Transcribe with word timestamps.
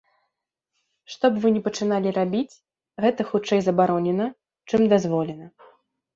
Што 1.15 1.29
б 1.35 1.43
вы 1.43 1.51
ні 1.57 1.61
пачыналі 1.67 2.13
рабіць, 2.15 2.57
гэта 3.07 3.21
хутчэй 3.29 3.59
забаронена, 3.67 4.27
чым 4.73 4.81
дазволена. 4.97 5.45